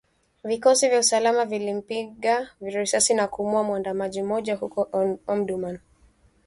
[0.43, 4.89] Vikosi vya usalama vilimpiga risasi na kumuuwa muandamanaji mmoja huko
[5.27, 5.79] Omdurman